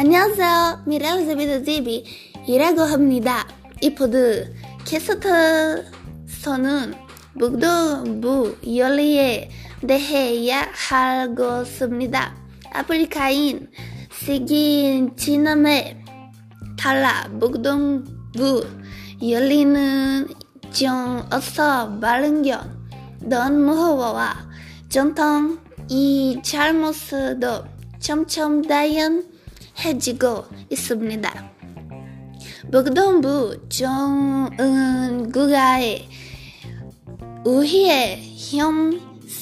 안녕하세요. 0.00 0.84
미래를 0.86 1.26
제비드 1.26 1.64
제비이라고 1.64 2.82
합니다. 2.82 3.48
이 3.80 3.96
포드 3.96 4.54
캐스터서는 4.84 6.94
북동부 7.36 8.58
연리에 8.76 9.50
대해 9.84 10.34
이야기하겠습니다. 10.34 12.36
아프리카인 12.74 13.68
세계인 14.12 15.16
지남에 15.16 16.04
달라 16.78 17.28
북동부 17.40 18.64
열리는 19.28 20.28
좀 20.70 21.26
어서 21.32 21.98
바른견 21.98 22.88
넌 23.22 23.64
무허워와 23.64 24.48
전통 24.88 25.58
이 25.88 26.38
잘못도 26.44 27.64
점점 27.98 28.62
다양 28.62 29.37
해지고 29.78 30.44
있습니다. 30.70 31.50
북동부 32.72 33.68
정은국가의 33.68 35.28
우희의 37.44 38.20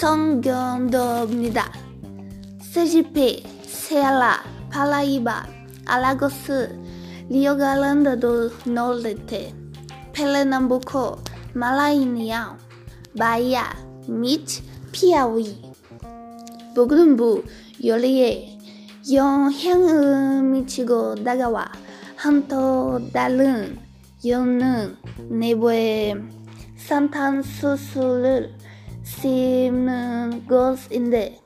형성견도입니다. 0.00 1.72
세지페, 2.60 3.42
세알라, 3.64 4.42
팔라이바, 4.70 5.46
알라고스, 5.84 6.80
리오갈란드도 7.28 8.50
놀레테, 8.64 9.54
펠레남부코, 10.12 11.18
말라이니아, 11.52 12.56
바이아, 13.18 13.74
및 14.08 14.46
피아위. 14.90 15.60
북동부 16.74 17.44
요리에 17.84 18.58
영향을 19.10 20.42
미치고 20.44 21.16
다가와 21.24 21.72
한또 22.14 23.00
다른 23.12 23.76
영능 24.24 24.96
내부에 25.28 26.14
산탄수수를 26.76 28.54
씹는 29.02 30.46
것인데 30.46 31.40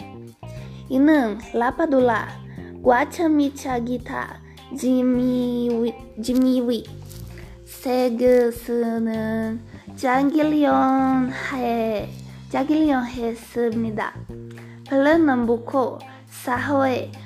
이는 0.90 1.38
라파둘라, 1.54 2.28
과차미차 2.84 3.78
기타, 3.80 4.38
지미위, 4.76 5.94
지미위, 6.22 6.84
세그스는 7.64 9.60
장길련해, 9.96 11.34
장길련했습니다. 12.50 14.14
펠레남부코 14.88 15.98
사회 16.28 17.10
하 17.14 17.25